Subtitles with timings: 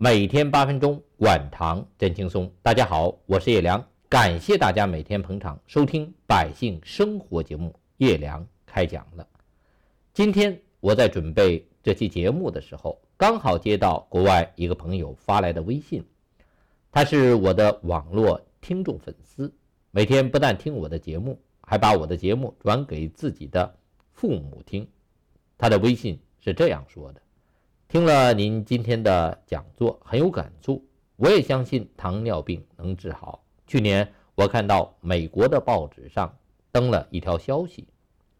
[0.00, 2.48] 每天八分钟，管糖真轻松。
[2.62, 7.74] 大家好，我是叶良，感谢大家每天捧场收听百姓生活节目。
[7.96, 9.26] 叶良开讲了。
[10.14, 16.04] 今天我在准备这期节目的时候，刚好接到国外一个朋友发来的微信，
[16.92, 19.52] 他是我的网络听众粉丝，
[19.90, 23.76] 每天不但听我的节目，还把我的节目转给自己的
[24.12, 24.88] 父母听。
[25.58, 27.20] 他的微信是这样说的。
[27.88, 30.84] 听了您今天的讲座，很有感触。
[31.16, 33.42] 我也相信糖尿病能治好。
[33.66, 36.36] 去年我看到美国的报纸上
[36.70, 37.88] 登了一条消息，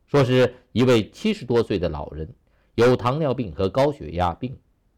[0.06, 2.28] 说是一位七十多岁的老人
[2.74, 4.54] 有糖尿病和高血压病，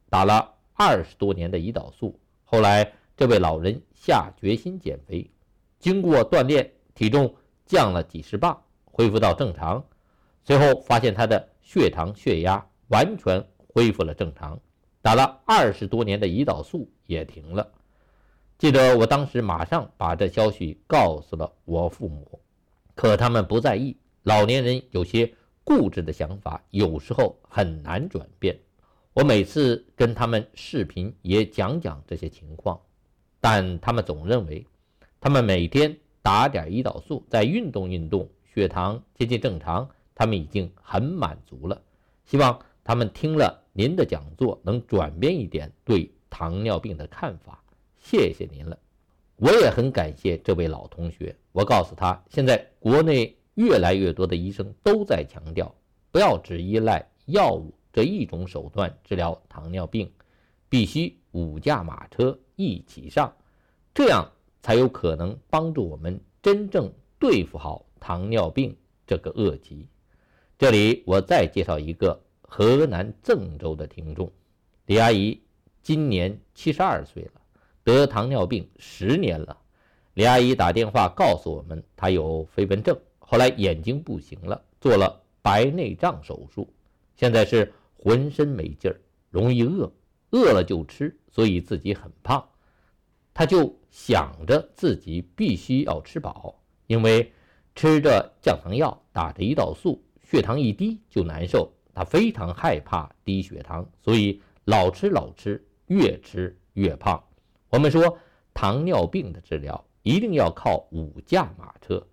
[0.09, 2.19] 打了二十多年的胰岛素。
[2.43, 5.31] 后来这位老人下决心减肥，
[5.79, 7.33] 经过锻炼，体重
[7.67, 9.85] 降了几十磅，恢复到正常。
[10.43, 13.47] 随后发现他的血糖、血压完全。
[13.73, 14.61] 恢复了正常，
[15.01, 17.71] 打了二十多年的胰岛素也停了。
[18.59, 22.41] 记得我当时马上把这消息告诉了我父母，
[22.95, 23.97] 可他们不在意。
[24.23, 25.33] 老年人有些
[25.65, 28.59] 固执的想法，有时候很难转变。
[29.15, 32.79] 我每次跟他们视频也讲讲这些情况，
[33.41, 34.67] 但他们总认为，
[35.21, 41.81] 他们每天打点胰岛素，再运动运动，血糖接近正常，他们已经很满足了。
[42.27, 42.61] 希望。
[42.91, 47.63] 他们听了您的讲座，能转变一点对糖尿病的看法，
[48.01, 48.77] 谢谢您了。
[49.37, 51.37] 我也很感谢这位老同学。
[51.53, 55.73] 我告诉他，现在国内越来越多的医生都在强调，
[56.11, 60.11] 不要只依赖药物这一种手段治疗糖尿病，
[60.69, 63.33] 必须五驾马车一起上，
[63.95, 64.29] 这样
[64.63, 69.87] 才有可能帮助我们真正对付好糖尿病这个恶疾。
[70.59, 72.21] 这里我再介绍一个。
[72.53, 74.29] 河南郑州的听众
[74.85, 75.41] 李阿姨
[75.83, 77.41] 今年七十二岁了，
[77.85, 79.57] 得糖尿病十年了。
[80.15, 86.69] 李阿姨打电话告诉我们，她有飞蚊症，后来眼睛不行了，做了白内障手术，
[87.15, 89.01] 现在是浑身没劲儿，
[89.31, 89.91] 容易饿，
[90.31, 92.45] 饿了就吃，所以自己很胖。
[93.33, 97.33] 她就想着自己必须要吃饱，因为
[97.77, 101.73] 吃着降糖药，打着胰岛素，血糖一低就难受。
[101.95, 107.23] 他非常害怕低血糖，所以老吃老吃，越吃越胖。
[107.69, 108.19] 我们说
[108.53, 112.07] 糖尿病的治疗一定要靠五驾马车，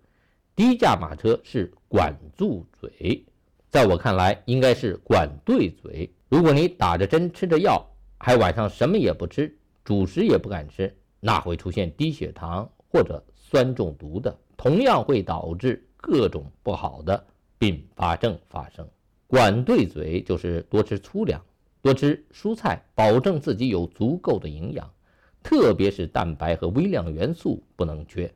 [0.54, 3.24] 第一驾马车是管住嘴，
[3.70, 6.12] 在我看来应该是管对嘴。
[6.28, 7.84] 如果你打着针吃着药，
[8.18, 17.26] 还晚上什么也不吃，主食也不敢吃，那会出现低血糖或者酸中毒的，同样会导致各种不好的
[17.58, 18.88] 并发症发生。
[19.28, 21.44] 管对嘴就是多吃粗粮，
[21.82, 24.90] 多吃蔬菜，保证自己有足够的营养，
[25.42, 28.32] 特别是蛋白和微量元素不能缺，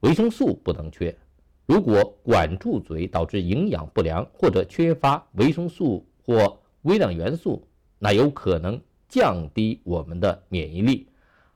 [0.00, 1.16] 维生素不能缺。
[1.64, 7.66] 如果管住嘴导致营养不良或者缺乏维生素或微量元素，
[7.98, 8.78] 那有可能
[9.08, 11.08] 降低我们的免疫力，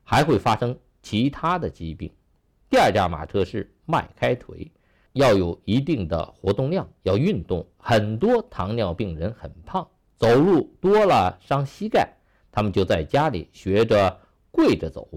[0.03, 2.11] 还会发生其他的疾病。
[2.71, 4.73] 第二驾马车是迈开腿。
[5.13, 7.67] 要有一定的活动量，要运动。
[7.77, 9.87] 很多糖尿病人很胖，
[10.17, 12.15] 走路多了伤膝盖，
[12.51, 14.19] 他们就在家里学着
[14.51, 15.09] 跪着走，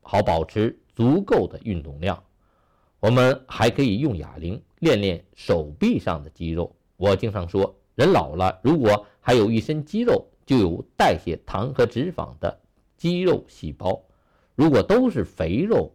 [0.00, 2.22] 好保持足够的运动量。
[3.00, 6.74] 我们还可以用哑铃练练手臂上的肌肉。
[6.96, 12.58] 我经常说，人老了，如果还有一身肌肉，就有代谢糖和脂肪的
[12.96, 14.00] 肌肉细胞；
[14.54, 15.92] 如果都是肥肉，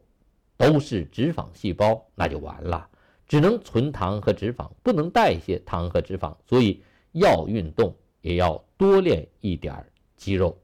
[0.57, 2.87] 都是脂肪细胞，那就完了。
[3.31, 6.83] 只能存糖和脂肪，不能代谢糖和脂肪，所以
[7.13, 10.57] 要运动，也要多练一点肌肉。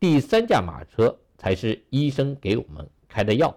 [0.00, 3.54] 第三驾马车才是医生给我们开的药，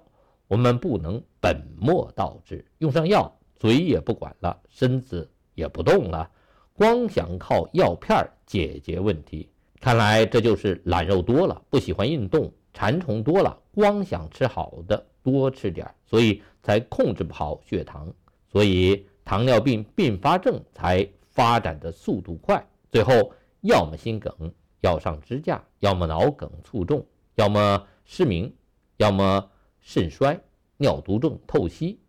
[0.50, 6.30] 我们不能本末倒置，用上药，嘴也不管了，身子也不动了，
[6.74, 9.50] 光想靠药片解决问题，
[9.80, 15.06] 看来这就是懒肉多了，不喜欢运动，馋虫多了，光想吃好的。
[15.22, 18.14] 多吃点所以才控制不好血糖，
[18.48, 24.34] 所以糖尿病并发症才发展的速度快，最后要么心梗
[24.82, 28.54] 要上支架，要么脑梗卒中，要么失明，
[28.98, 30.40] 要么肾衰、
[30.78, 32.00] 尿毒症、透析，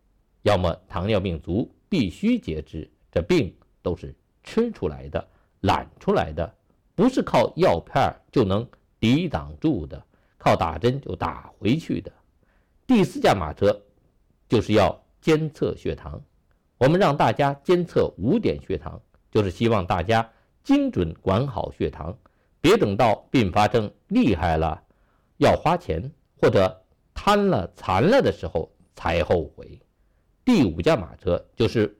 [0.41, 2.89] 要么糖尿病足必须截肢。
[3.11, 5.27] 这病都是吃出来的、
[5.59, 6.55] 懒出来的，
[6.95, 8.67] 不是靠药片就能
[8.99, 10.01] 抵挡住的，
[10.37, 12.11] 靠打针就打回去的。
[12.87, 13.81] 第四驾马车
[14.51, 16.21] 就是要监测血糖，
[16.77, 19.01] 我们让大家监测五点血糖，
[19.31, 20.29] 就是希望大家
[20.61, 22.17] 精准管好血糖，
[22.59, 24.83] 别等到并发症厉害了，
[25.37, 26.83] 要花钱或者
[27.13, 29.79] 贪了残了的时候才后悔。
[30.43, 31.97] 第五驾马车就是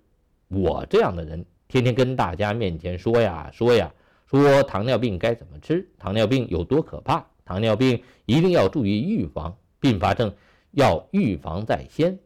[0.49, 3.93] 我这样的人，天天跟大家面前说呀说呀，
[4.25, 10.33] 说糖尿病该怎么吃，糖尿病有多可怕，糖尿病一定要注意预防，并发症
[10.71, 12.19] 要预防在先，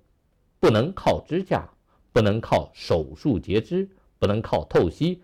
[0.66, 1.70] 不能靠支架，
[2.12, 5.22] 不能靠手术截肢，不能靠透析，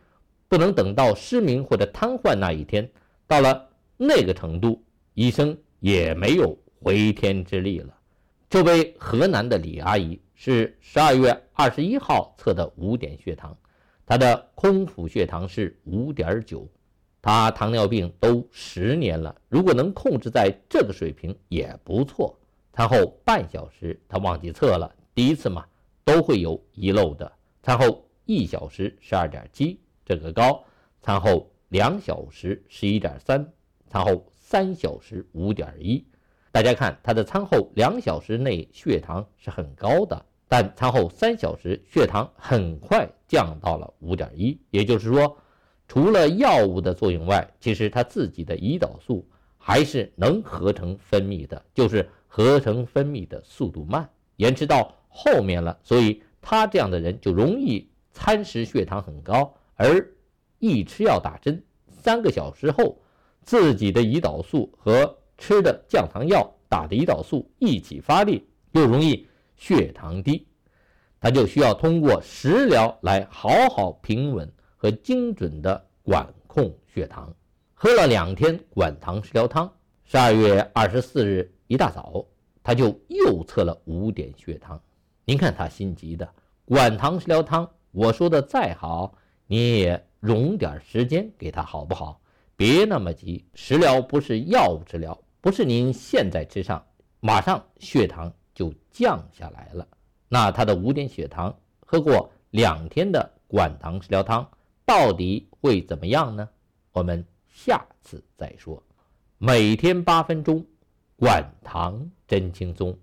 [0.47, 2.87] 不能等到失明或者瘫痪那一天，
[3.25, 3.67] 到了
[3.97, 4.83] 那个程度，
[5.15, 5.57] 医生。
[5.79, 7.97] 也没有回天之力了。
[8.47, 13.57] 这位河南的李阿姨是十二月二十一号测的五点血糖，
[14.05, 16.69] 她的空腹血糖是五点九，
[17.19, 22.37] 她糖尿病都十年了，如果能控制在这个水平也不错。
[22.71, 25.63] 餐后半小时她忘记测了，第一次嘛
[26.03, 27.31] 都会有遗漏的。
[27.61, 30.65] 餐后一小时十二点七，这个高；
[30.99, 33.53] 餐后两小时十一点三，
[33.87, 34.25] 餐后。
[34.33, 36.03] 三小时五点一，
[36.51, 44.59] 大家看他的餐后两小时内血糖是很高的，但餐后三小时血糖很快降到了五点一。
[44.71, 45.37] 也就是说，
[45.87, 49.23] 除了药物的作用外，其实他自己的胰岛素
[49.57, 55.77] 还是能合成分泌的，就是合成分泌的速度慢，延迟到后面了。
[55.83, 60.11] 所以他这样的人就容易餐时血糖很高，而
[60.57, 62.97] 一吃药打针三个小时后。
[63.43, 69.27] 自己的胰岛素和吃的降糖药、打的胰岛素一起发力，又容易
[69.57, 70.45] 血糖低，
[71.19, 74.47] 他就需要通过食疗来好好平稳
[74.77, 77.33] 和精准的管控血糖。
[77.73, 79.73] 喝了两天管糖食疗汤，
[80.03, 82.23] 十二月二十四日一大早，
[82.61, 84.79] 他就又测了五点血糖。
[85.31, 86.29] 您看他心急的，
[86.65, 89.15] 管糖食疗汤，我说的再好，
[89.47, 92.19] 你也容点时间给他好不好？
[92.57, 96.85] 别那么急，食疗不是药物治疗，不是您现在吃上，
[97.21, 99.87] 马上血糖就降下来了。
[100.27, 104.45] 那他的五点血糖，喝过两天的管糖食疗汤，
[104.85, 106.49] 到底会怎么样呢？
[106.91, 108.83] 我们下次再说。
[109.37, 110.65] 每天八分钟，
[111.15, 112.93] 管糖真轻松。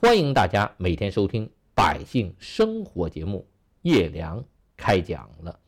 [0.00, 1.44] 欢迎大家每天收听
[1.78, 3.46] 《百姓生活》节目，
[3.82, 4.44] 叶良
[4.76, 5.60] 开讲了。